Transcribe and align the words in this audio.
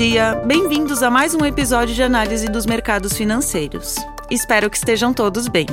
dia! 0.00 0.34
Bem-vindos 0.46 1.02
a 1.02 1.10
mais 1.10 1.34
um 1.34 1.44
episódio 1.44 1.94
de 1.94 2.02
análise 2.02 2.48
dos 2.48 2.64
mercados 2.64 3.12
financeiros. 3.12 3.96
Espero 4.30 4.70
que 4.70 4.78
estejam 4.78 5.12
todos 5.12 5.46
bem. 5.46 5.66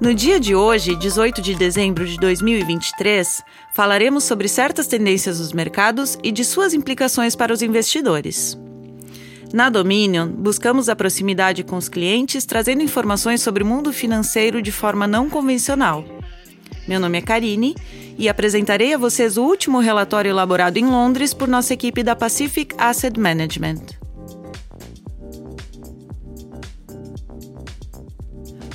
No 0.00 0.14
dia 0.14 0.38
de 0.38 0.54
hoje, 0.54 0.94
18 0.94 1.42
de 1.42 1.56
dezembro 1.56 2.06
de 2.06 2.16
2023, 2.16 3.42
falaremos 3.74 4.22
sobre 4.22 4.46
certas 4.46 4.86
tendências 4.86 5.38
dos 5.38 5.52
mercados 5.52 6.16
e 6.22 6.30
de 6.30 6.44
suas 6.44 6.74
implicações 6.74 7.34
para 7.34 7.52
os 7.52 7.60
investidores. 7.60 8.56
Na 9.52 9.68
Dominion, 9.68 10.28
buscamos 10.28 10.88
a 10.88 10.94
proximidade 10.94 11.64
com 11.64 11.76
os 11.76 11.88
clientes, 11.88 12.44
trazendo 12.44 12.84
informações 12.84 13.42
sobre 13.42 13.64
o 13.64 13.66
mundo 13.66 13.92
financeiro 13.92 14.62
de 14.62 14.70
forma 14.70 15.08
não 15.08 15.28
convencional. 15.28 16.04
Meu 16.86 16.98
nome 16.98 17.18
é 17.18 17.22
Karine 17.22 17.74
e 18.18 18.28
apresentarei 18.28 18.94
a 18.94 18.98
vocês 18.98 19.36
o 19.36 19.42
último 19.42 19.78
relatório 19.78 20.30
elaborado 20.30 20.76
em 20.76 20.86
Londres 20.86 21.32
por 21.32 21.48
nossa 21.48 21.74
equipe 21.74 22.02
da 22.02 22.16
Pacific 22.16 22.74
Asset 22.78 23.18
Management. 23.18 23.80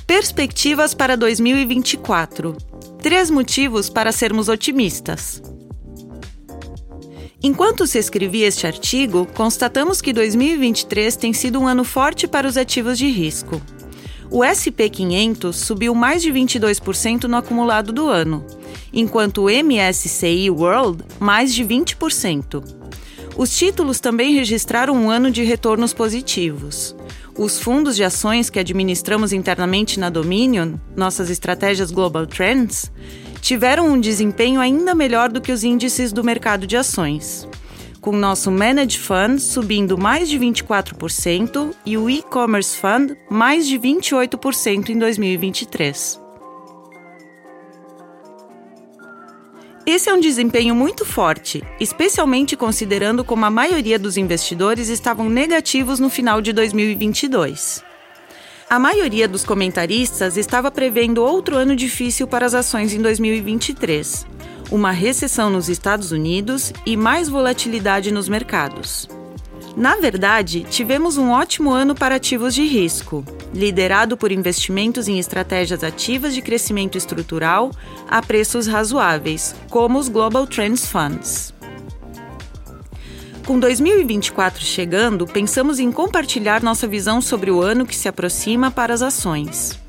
Perspectivas 0.08 0.94
para 0.94 1.18
2024. 1.18 2.55
Três 3.02 3.30
motivos 3.30 3.90
para 3.90 4.12
sermos 4.12 4.49
otimistas. 4.49 5.41
Enquanto 7.44 7.85
se 7.85 7.99
escrevia 7.99 8.48
este 8.48 8.66
artigo, 8.66 9.27
constatamos 9.27 10.02
que 10.02 10.12
2023 10.13 11.16
tem 11.16 11.34
sido 11.34 11.60
um 11.60 11.68
ano 11.68 11.84
forte 11.84 12.27
para 12.27 12.48
os 12.48 12.58
ativos 12.58 12.98
de 12.98 13.08
risco. 13.08 13.62
O 14.38 14.44
SP 14.44 14.92
500 14.92 15.56
subiu 15.56 15.96
mais 15.96 16.22
de 16.22 16.30
22% 16.30 17.24
no 17.24 17.38
acumulado 17.38 17.94
do 17.94 18.10
ano, 18.10 18.46
enquanto 18.92 19.44
o 19.44 19.50
MSCI 19.50 20.50
World 20.50 21.06
mais 21.18 21.56
de 21.56 21.64
20%. 21.64 22.62
Os 23.38 23.58
títulos 23.58 24.02
também 24.02 24.34
registraram 24.34 24.94
um 24.94 25.10
ano 25.10 25.32
de 25.32 25.42
retornos 25.42 25.94
positivos. 25.94 26.94
Os 27.38 27.62
fundos 27.62 27.96
de 27.96 28.04
ações 28.04 28.50
que 28.50 28.60
administramos 28.60 29.32
internamente 29.32 29.98
na 30.02 30.10
Dominion, 30.10 30.74
nossas 30.98 31.30
estratégias 31.30 31.90
Global 31.90 32.27
Trends, 32.27 32.92
tiveram 33.40 33.88
um 33.88 33.98
desempenho 33.98 34.60
ainda 34.60 34.94
melhor 34.94 35.32
do 35.32 35.40
que 35.40 35.54
os 35.54 35.64
índices 35.64 36.12
do 36.12 36.26
mercado 36.26 36.68
de 36.68 36.76
ações, 36.76 37.48
com 38.06 38.12
nosso 38.12 38.52
Managed 38.52 39.00
Fund 39.00 39.40
subindo 39.40 39.98
mais 39.98 40.30
de 40.30 40.38
24% 40.38 41.74
e 41.84 41.98
o 41.98 42.08
E-Commerce 42.08 42.78
Fund 42.78 43.18
mais 43.32 43.68
de 43.68 43.80
28% 43.80 44.90
em 44.90 45.00
2023. 45.00 46.22
Esse 49.88 50.08
é 50.08 50.14
um 50.14 50.20
desempenho 50.20 50.76
muito 50.76 51.04
forte, 51.04 51.64
especialmente 51.80 52.56
considerando 52.56 53.24
como 53.24 53.44
a 53.44 53.50
maioria 53.50 53.98
dos 53.98 54.18
investidores 54.18 54.88
estavam 54.88 55.28
negativos 55.28 56.00
no 56.00 56.10
final 56.10 56.42
de 56.42 56.54
2022. 56.54 57.84
A 58.70 58.78
maioria 58.78 59.28
dos 59.28 59.44
comentaristas 59.44 60.38
estava 60.38 60.70
prevendo 60.70 61.24
outro 61.24 61.56
ano 61.56 61.76
difícil 61.76 62.28
para 62.28 62.46
as 62.46 62.54
ações 62.54 62.94
em 62.94 63.02
2023, 63.02 64.28
uma 64.72 64.91
recessão 64.91 65.50
nos 65.50 65.69
Estados 65.69 66.12
Unidos 66.12 66.74
e 66.85 66.97
mais 66.97 67.30
volatilidade 67.30 68.12
nos 68.12 68.28
mercados. 68.28 69.08
Na 69.75 69.97
verdade, 69.97 70.66
tivemos 70.69 71.18
um 71.18 71.31
ótimo 71.31 71.72
ano 71.72 71.94
para 71.94 72.16
ativos 72.16 72.56
de 72.56 72.66
risco, 72.66 73.25
liderado 73.53 74.16
por 74.16 74.31
investimentos 74.31 75.08
em 75.08 75.19
estratégias 75.19 75.84
ativas 75.84 76.34
de 76.34 76.41
crescimento 76.41 76.97
estrutural 76.97 77.72
a 78.08 78.22
preços 78.22 78.68
razoáveis, 78.68 79.53
como 79.69 80.00
os 80.00 80.08
Global 80.08 80.47
Trends 80.47 80.86
Funds. 80.86 81.53
Com 83.46 83.59
2024 83.59 84.63
chegando, 84.63 85.28
pensamos 85.28 85.78
em 85.78 85.91
compartilhar 85.91 86.63
nossa 86.63 86.88
visão 86.88 87.22
sobre 87.22 87.52
o 87.52 87.62
ano 87.62 87.86
que 87.86 87.96
se 87.96 88.08
aproxima 88.08 88.72
para 88.72 88.94
as 88.94 89.02
ações. 89.02 89.84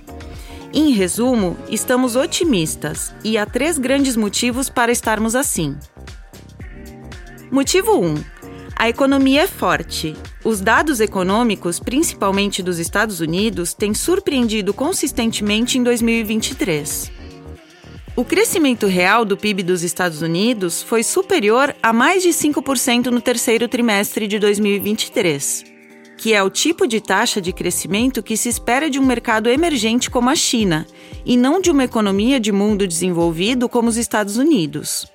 Em 0.73 0.91
resumo, 0.93 1.57
estamos 1.71 2.17
otimistas 2.17 3.15
e 3.25 3.39
há 3.39 3.47
três 3.47 3.79
grandes 3.79 4.17
motivos 4.17 4.69
para 4.69 4.93
estarmos 4.93 5.35
assim. 5.35 5.77
Motivo 7.51 7.99
1: 7.99 8.15
a 8.79 8.91
economia 8.91 9.43
é 9.43 9.47
forte. 9.47 10.15
Os 10.45 10.61
dados 10.61 11.01
econômicos, 11.01 11.81
principalmente 11.81 12.63
dos 12.63 12.79
Estados 12.79 13.21
Unidos, 13.21 13.73
têm 13.73 13.95
surpreendido 13.95 14.75
consistentemente 14.75 15.79
em 15.79 15.83
2023. 15.83 17.11
O 18.15 18.25
crescimento 18.25 18.87
real 18.87 19.25
do 19.25 19.37
PIB 19.37 19.63
dos 19.63 19.83
Estados 19.83 20.21
Unidos 20.21 20.83
foi 20.83 21.03
superior 21.03 21.75
a 21.83 21.93
mais 21.93 22.23
de 22.23 22.29
5% 22.29 23.07
no 23.07 23.21
terceiro 23.21 23.67
trimestre 23.67 24.27
de 24.27 24.39
2023, 24.39 25.76
que 26.17 26.33
é 26.33 26.43
o 26.43 26.51
tipo 26.51 26.87
de 26.87 27.01
taxa 27.01 27.41
de 27.41 27.53
crescimento 27.53 28.23
que 28.23 28.37
se 28.37 28.49
espera 28.49 28.89
de 28.89 28.99
um 28.99 29.05
mercado 29.05 29.49
emergente 29.49 30.11
como 30.11 30.31
a 30.31 30.35
China, 30.35 30.87
e 31.25 31.37
não 31.37 31.61
de 31.61 31.71
uma 31.71 31.85
economia 31.85 32.41
de 32.41 32.53
mundo 32.53 32.87
desenvolvido 32.87 33.69
como 33.69 33.89
os 33.89 33.97
Estados 33.97 34.37
Unidos. 34.37 35.07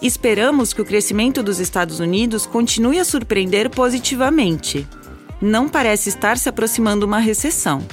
Esperamos 0.00 0.72
que 0.72 0.82
o 0.82 0.84
crescimento 0.84 1.42
dos 1.42 1.60
Estados 1.60 2.00
Unidos 2.00 2.44
continue 2.44 2.98
a 2.98 3.04
surpreender 3.04 3.70
positivamente. 3.70 4.86
Não 5.40 5.68
parece 5.68 6.08
estar 6.08 6.36
se 6.36 6.48
aproximando 6.48 7.06
uma 7.06 7.18
recessão. 7.18 7.86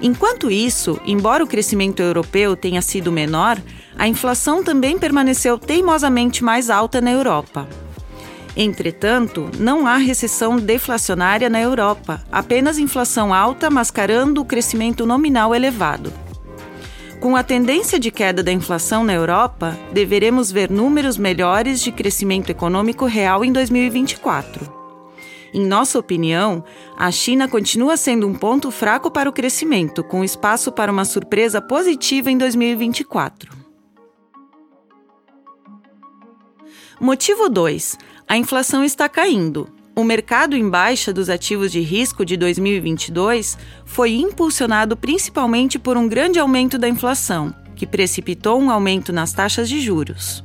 Enquanto 0.00 0.50
isso, 0.50 1.00
embora 1.06 1.44
o 1.44 1.46
crescimento 1.46 2.00
europeu 2.02 2.56
tenha 2.56 2.82
sido 2.82 3.12
menor, 3.12 3.56
a 3.96 4.08
inflação 4.08 4.64
também 4.64 4.98
permaneceu 4.98 5.56
teimosamente 5.56 6.42
mais 6.42 6.70
alta 6.70 7.00
na 7.00 7.12
Europa. 7.12 7.68
Entretanto, 8.56 9.50
não 9.58 9.86
há 9.86 9.96
recessão 9.96 10.56
deflacionária 10.56 11.48
na 11.48 11.60
Europa, 11.60 12.22
apenas 12.30 12.78
inflação 12.78 13.32
alta 13.32 13.70
mascarando 13.70 14.42
o 14.42 14.44
crescimento 14.44 15.06
nominal 15.06 15.54
elevado. 15.54 16.12
Com 17.18 17.34
a 17.36 17.42
tendência 17.42 17.98
de 17.98 18.10
queda 18.10 18.42
da 18.42 18.52
inflação 18.52 19.04
na 19.04 19.14
Europa, 19.14 19.78
deveremos 19.92 20.50
ver 20.50 20.68
números 20.70 21.16
melhores 21.16 21.80
de 21.80 21.92
crescimento 21.92 22.50
econômico 22.50 23.06
real 23.06 23.44
em 23.44 23.52
2024. 23.52 24.82
Em 25.54 25.64
nossa 25.64 25.98
opinião, 25.98 26.64
a 26.96 27.10
China 27.10 27.46
continua 27.46 27.96
sendo 27.96 28.26
um 28.26 28.34
ponto 28.34 28.70
fraco 28.70 29.10
para 29.10 29.30
o 29.30 29.32
crescimento, 29.32 30.02
com 30.02 30.24
espaço 30.24 30.72
para 30.72 30.90
uma 30.90 31.04
surpresa 31.04 31.60
positiva 31.60 32.30
em 32.30 32.36
2024. 32.36 33.62
Motivo 37.00 37.48
2: 37.48 37.98
a 38.32 38.36
inflação 38.38 38.82
está 38.82 39.10
caindo. 39.10 39.68
O 39.94 40.02
mercado 40.02 40.56
em 40.56 40.66
baixa 40.66 41.12
dos 41.12 41.28
ativos 41.28 41.70
de 41.70 41.82
risco 41.82 42.24
de 42.24 42.34
2022 42.38 43.58
foi 43.84 44.14
impulsionado 44.14 44.96
principalmente 44.96 45.78
por 45.78 45.98
um 45.98 46.08
grande 46.08 46.38
aumento 46.38 46.78
da 46.78 46.88
inflação, 46.88 47.54
que 47.76 47.86
precipitou 47.86 48.58
um 48.58 48.70
aumento 48.70 49.12
nas 49.12 49.34
taxas 49.34 49.68
de 49.68 49.82
juros. 49.82 50.42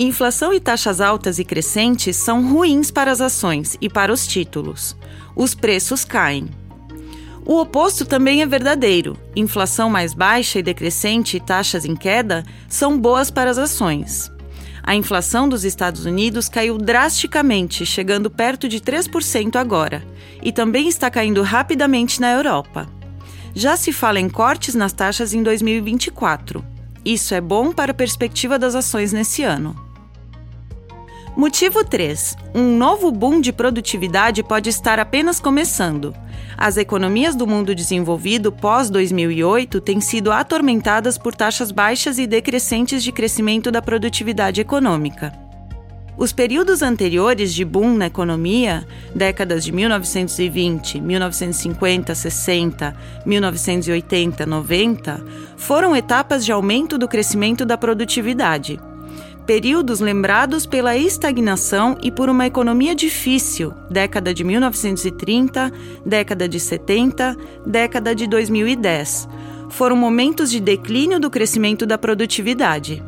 Inflação 0.00 0.52
e 0.52 0.58
taxas 0.58 1.00
altas 1.00 1.38
e 1.38 1.44
crescentes 1.44 2.16
são 2.16 2.44
ruins 2.44 2.90
para 2.90 3.12
as 3.12 3.20
ações 3.20 3.76
e 3.80 3.88
para 3.88 4.12
os 4.12 4.26
títulos. 4.26 4.96
Os 5.36 5.54
preços 5.54 6.04
caem. 6.04 6.48
O 7.44 7.60
oposto 7.60 8.04
também 8.04 8.42
é 8.42 8.46
verdadeiro. 8.46 9.16
Inflação 9.36 9.88
mais 9.88 10.12
baixa 10.12 10.58
e 10.58 10.62
decrescente 10.62 11.36
e 11.36 11.40
taxas 11.40 11.84
em 11.84 11.94
queda 11.94 12.42
são 12.68 12.98
boas 12.98 13.30
para 13.30 13.48
as 13.48 13.58
ações. 13.58 14.28
A 14.86 14.94
inflação 14.94 15.48
dos 15.48 15.64
Estados 15.64 16.06
Unidos 16.06 16.48
caiu 16.48 16.78
drasticamente, 16.78 17.84
chegando 17.84 18.30
perto 18.30 18.68
de 18.68 18.80
3% 18.80 19.56
agora, 19.56 20.06
e 20.40 20.52
também 20.52 20.86
está 20.86 21.10
caindo 21.10 21.42
rapidamente 21.42 22.20
na 22.20 22.32
Europa. 22.32 22.88
Já 23.52 23.76
se 23.76 23.92
fala 23.92 24.20
em 24.20 24.28
cortes 24.28 24.76
nas 24.76 24.92
taxas 24.92 25.34
em 25.34 25.42
2024. 25.42 26.64
Isso 27.04 27.34
é 27.34 27.40
bom 27.40 27.72
para 27.72 27.90
a 27.90 27.94
perspectiva 27.94 28.60
das 28.60 28.76
ações 28.76 29.12
nesse 29.12 29.42
ano. 29.42 29.85
Motivo 31.36 31.84
3. 31.84 32.34
Um 32.54 32.78
novo 32.78 33.12
boom 33.12 33.42
de 33.42 33.52
produtividade 33.52 34.42
pode 34.42 34.70
estar 34.70 34.98
apenas 34.98 35.38
começando. 35.38 36.14
As 36.56 36.78
economias 36.78 37.36
do 37.36 37.46
mundo 37.46 37.74
desenvolvido 37.74 38.50
pós-2008 38.50 39.78
têm 39.82 40.00
sido 40.00 40.32
atormentadas 40.32 41.18
por 41.18 41.34
taxas 41.34 41.70
baixas 41.70 42.18
e 42.18 42.26
decrescentes 42.26 43.02
de 43.02 43.12
crescimento 43.12 43.70
da 43.70 43.82
produtividade 43.82 44.62
econômica. 44.62 45.30
Os 46.16 46.32
períodos 46.32 46.80
anteriores 46.80 47.52
de 47.52 47.66
boom 47.66 47.94
na 47.98 48.06
economia, 48.06 48.86
décadas 49.14 49.62
de 49.62 49.72
1920, 49.72 51.02
1950, 51.02 52.14
60, 52.14 52.96
1980, 53.26 54.46
90, 54.46 55.24
foram 55.58 55.94
etapas 55.94 56.46
de 56.46 56.50
aumento 56.50 56.96
do 56.96 57.06
crescimento 57.06 57.66
da 57.66 57.76
produtividade 57.76 58.80
períodos 59.46 60.00
lembrados 60.00 60.66
pela 60.66 60.96
estagnação 60.96 61.96
e 62.02 62.10
por 62.10 62.28
uma 62.28 62.46
economia 62.46 62.94
difícil, 62.94 63.72
década 63.88 64.34
de 64.34 64.42
1930, 64.42 65.72
década 66.04 66.48
de 66.48 66.58
70, 66.58 67.36
década 67.64 68.14
de 68.14 68.26
2010. 68.26 69.28
Foram 69.70 69.96
momentos 69.96 70.50
de 70.50 70.60
declínio 70.60 71.20
do 71.20 71.30
crescimento 71.30 71.86
da 71.86 71.96
produtividade. 71.96 73.02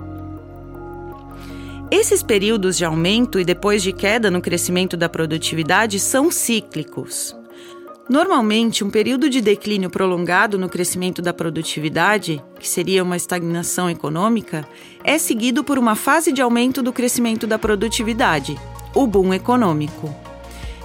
Esses 1.90 2.22
períodos 2.22 2.76
de 2.76 2.84
aumento 2.84 3.40
e 3.40 3.44
depois 3.44 3.82
de 3.82 3.92
queda 3.92 4.30
no 4.30 4.40
crescimento 4.40 4.96
da 4.96 5.08
produtividade 5.08 5.98
são 5.98 6.30
cíclicos. 6.30 7.34
Normalmente, 8.08 8.82
um 8.82 8.88
período 8.88 9.28
de 9.28 9.42
declínio 9.42 9.90
prolongado 9.90 10.58
no 10.58 10.66
crescimento 10.66 11.20
da 11.20 11.34
produtividade, 11.34 12.42
que 12.58 12.66
seria 12.66 13.02
uma 13.02 13.18
estagnação 13.18 13.90
econômica, 13.90 14.66
é 15.04 15.18
seguido 15.18 15.62
por 15.62 15.78
uma 15.78 15.94
fase 15.94 16.32
de 16.32 16.40
aumento 16.40 16.82
do 16.82 16.90
crescimento 16.90 17.46
da 17.46 17.58
produtividade, 17.58 18.58
o 18.94 19.06
boom 19.06 19.34
econômico. 19.34 20.14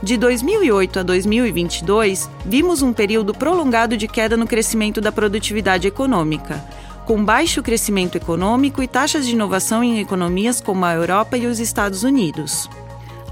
De 0.04 0.18
2008 0.18 1.00
a 1.00 1.04
2022, 1.04 2.30
vimos 2.46 2.82
um 2.82 2.92
período 2.92 3.34
prolongado 3.34 3.96
de 3.96 4.06
queda 4.06 4.36
no 4.36 4.46
crescimento 4.46 5.00
da 5.00 5.14
produtividade 5.14 5.88
econômica, 5.88 6.62
com 7.06 7.24
baixo 7.24 7.64
crescimento 7.64 8.18
econômico 8.18 8.84
e 8.84 8.88
taxas 8.88 9.26
de 9.26 9.32
inovação 9.32 9.82
em 9.82 10.02
economias 10.02 10.60
como 10.60 10.84
a 10.84 10.94
Europa 10.94 11.38
e 11.38 11.48
os 11.48 11.62
Estados 11.62 12.04
Unidos. 12.04 12.70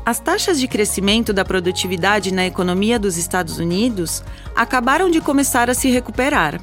As 0.03 0.19
taxas 0.19 0.59
de 0.59 0.68
crescimento 0.68 1.31
da 1.31 1.45
produtividade 1.45 2.33
na 2.33 2.45
economia 2.45 2.98
dos 2.98 3.18
Estados 3.18 3.59
Unidos 3.59 4.24
acabaram 4.56 5.12
de 5.12 5.21
começar 5.21 5.69
a 5.69 5.75
se 5.75 5.89
recuperar. 5.89 6.59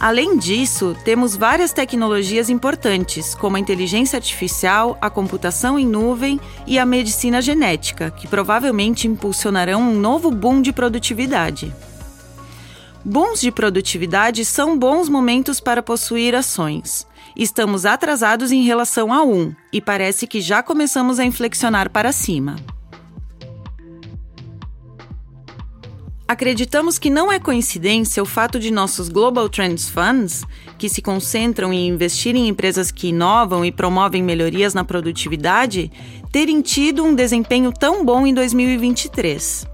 Além 0.00 0.38
disso, 0.38 0.96
temos 1.04 1.36
várias 1.36 1.72
tecnologias 1.72 2.48
importantes, 2.48 3.34
como 3.34 3.56
a 3.56 3.60
inteligência 3.60 4.16
artificial, 4.16 4.96
a 5.00 5.10
computação 5.10 5.78
em 5.78 5.86
nuvem 5.86 6.40
e 6.66 6.78
a 6.78 6.86
medicina 6.86 7.42
genética, 7.42 8.10
que 8.10 8.26
provavelmente 8.26 9.06
impulsionarão 9.06 9.82
um 9.82 9.98
novo 9.98 10.30
boom 10.30 10.62
de 10.62 10.72
produtividade. 10.72 11.74
Bons 13.04 13.40
de 13.40 13.52
produtividade 13.52 14.44
são 14.44 14.78
bons 14.78 15.08
momentos 15.08 15.60
para 15.60 15.82
possuir 15.82 16.34
ações. 16.34 17.06
Estamos 17.36 17.84
atrasados 17.84 18.50
em 18.50 18.62
relação 18.62 19.12
a 19.12 19.22
um 19.22 19.54
e 19.70 19.78
parece 19.78 20.26
que 20.26 20.40
já 20.40 20.62
começamos 20.62 21.18
a 21.18 21.24
inflexionar 21.24 21.90
para 21.90 22.10
cima. 22.10 22.56
Acreditamos 26.26 26.98
que 26.98 27.10
não 27.10 27.30
é 27.30 27.38
coincidência 27.38 28.22
o 28.22 28.26
fato 28.26 28.58
de 28.58 28.70
nossos 28.70 29.10
Global 29.10 29.50
Trends 29.50 29.86
Funds, 29.86 30.44
que 30.78 30.88
se 30.88 31.02
concentram 31.02 31.72
em 31.74 31.86
investir 31.86 32.34
em 32.34 32.48
empresas 32.48 32.90
que 32.90 33.08
inovam 33.08 33.64
e 33.64 33.70
promovem 33.70 34.22
melhorias 34.22 34.72
na 34.72 34.82
produtividade, 34.82 35.92
terem 36.32 36.62
tido 36.62 37.04
um 37.04 37.14
desempenho 37.14 37.70
tão 37.70 38.02
bom 38.02 38.26
em 38.26 38.32
2023. 38.32 39.66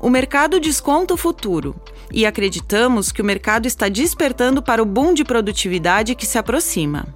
O 0.00 0.08
mercado 0.08 0.60
desconta 0.60 1.12
o 1.12 1.16
futuro 1.16 1.74
e 2.12 2.26
acreditamos 2.26 3.10
que 3.10 3.22
o 3.22 3.24
mercado 3.24 3.66
está 3.66 3.88
despertando 3.88 4.62
para 4.62 4.82
o 4.82 4.86
boom 4.86 5.14
de 5.14 5.24
produtividade 5.24 6.14
que 6.14 6.26
se 6.26 6.38
aproxima. 6.38 7.06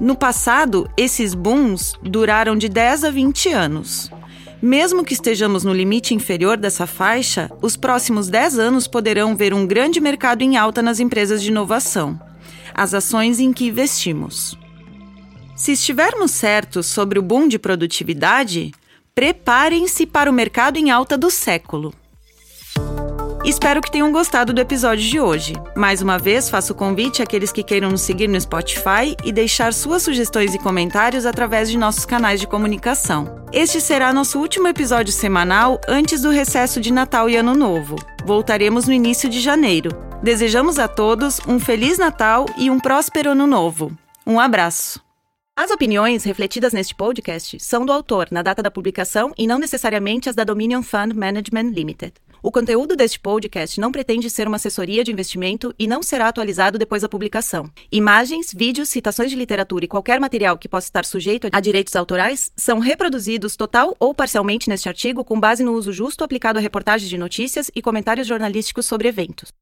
No 0.00 0.16
passado, 0.16 0.90
esses 0.96 1.34
booms 1.34 1.94
duraram 2.02 2.56
de 2.56 2.68
10 2.68 3.04
a 3.04 3.10
20 3.10 3.50
anos. 3.50 4.10
Mesmo 4.62 5.04
que 5.04 5.12
estejamos 5.14 5.64
no 5.64 5.72
limite 5.72 6.14
inferior 6.14 6.56
dessa 6.56 6.86
faixa, 6.86 7.50
os 7.62 7.76
próximos 7.76 8.28
10 8.28 8.58
anos 8.58 8.86
poderão 8.86 9.36
ver 9.36 9.54
um 9.54 9.66
grande 9.66 10.00
mercado 10.00 10.42
em 10.42 10.56
alta 10.56 10.82
nas 10.82 11.00
empresas 11.00 11.42
de 11.42 11.48
inovação, 11.48 12.18
as 12.74 12.94
ações 12.94 13.40
em 13.40 13.52
que 13.52 13.66
investimos. 13.66 14.58
Se 15.54 15.72
estivermos 15.72 16.30
certos 16.30 16.86
sobre 16.86 17.18
o 17.18 17.22
boom 17.22 17.46
de 17.46 17.58
produtividade, 17.58 18.72
preparem-se 19.14 20.06
para 20.06 20.30
o 20.30 20.32
mercado 20.32 20.78
em 20.78 20.90
alta 20.90 21.18
do 21.18 21.30
século. 21.30 21.92
Espero 23.42 23.80
que 23.80 23.90
tenham 23.90 24.12
gostado 24.12 24.52
do 24.52 24.60
episódio 24.60 25.02
de 25.02 25.18
hoje. 25.18 25.54
Mais 25.74 26.02
uma 26.02 26.18
vez, 26.18 26.50
faço 26.50 26.74
o 26.74 26.76
convite 26.76 27.22
àqueles 27.22 27.50
que 27.50 27.62
queiram 27.62 27.88
nos 27.90 28.02
seguir 28.02 28.28
no 28.28 28.38
Spotify 28.38 29.16
e 29.24 29.32
deixar 29.32 29.72
suas 29.72 30.02
sugestões 30.02 30.54
e 30.54 30.58
comentários 30.58 31.24
através 31.24 31.70
de 31.70 31.78
nossos 31.78 32.04
canais 32.04 32.38
de 32.38 32.46
comunicação. 32.46 33.42
Este 33.50 33.80
será 33.80 34.12
nosso 34.12 34.38
último 34.38 34.68
episódio 34.68 35.12
semanal 35.12 35.80
antes 35.88 36.20
do 36.20 36.28
recesso 36.28 36.82
de 36.82 36.92
Natal 36.92 37.30
e 37.30 37.36
Ano 37.36 37.54
Novo. 37.54 37.96
Voltaremos 38.26 38.86
no 38.86 38.92
início 38.92 39.28
de 39.28 39.40
janeiro. 39.40 39.90
Desejamos 40.22 40.78
a 40.78 40.86
todos 40.86 41.40
um 41.48 41.58
Feliz 41.58 41.96
Natal 41.96 42.44
e 42.58 42.70
um 42.70 42.78
próspero 42.78 43.30
Ano 43.30 43.46
Novo. 43.46 43.90
Um 44.26 44.38
abraço! 44.38 45.00
As 45.56 45.70
opiniões 45.70 46.24
refletidas 46.24 46.74
neste 46.74 46.94
podcast 46.94 47.58
são 47.58 47.86
do 47.86 47.92
autor 47.92 48.28
na 48.30 48.42
data 48.42 48.62
da 48.62 48.70
publicação 48.70 49.32
e 49.36 49.46
não 49.46 49.58
necessariamente 49.58 50.28
as 50.28 50.36
da 50.36 50.44
Dominion 50.44 50.82
Fund 50.82 51.14
Management 51.14 51.70
Limited. 51.70 52.12
O 52.42 52.50
conteúdo 52.50 52.96
deste 52.96 53.20
podcast 53.20 53.78
não 53.78 53.92
pretende 53.92 54.30
ser 54.30 54.48
uma 54.48 54.56
assessoria 54.56 55.04
de 55.04 55.12
investimento 55.12 55.74
e 55.78 55.86
não 55.86 56.02
será 56.02 56.26
atualizado 56.26 56.78
depois 56.78 57.02
da 57.02 57.08
publicação. 57.08 57.70
Imagens, 57.92 58.50
vídeos, 58.54 58.88
citações 58.88 59.30
de 59.30 59.36
literatura 59.36 59.84
e 59.84 59.88
qualquer 59.88 60.18
material 60.18 60.56
que 60.56 60.68
possa 60.68 60.86
estar 60.86 61.04
sujeito 61.04 61.48
a 61.52 61.60
direitos 61.60 61.94
autorais 61.94 62.50
são 62.56 62.78
reproduzidos 62.78 63.56
total 63.56 63.94
ou 64.00 64.14
parcialmente 64.14 64.70
neste 64.70 64.88
artigo 64.88 65.22
com 65.22 65.38
base 65.38 65.62
no 65.62 65.74
uso 65.74 65.92
justo 65.92 66.24
aplicado 66.24 66.58
a 66.58 66.62
reportagens 66.62 67.10
de 67.10 67.18
notícias 67.18 67.70
e 67.74 67.82
comentários 67.82 68.26
jornalísticos 68.26 68.86
sobre 68.86 69.08
eventos. 69.08 69.52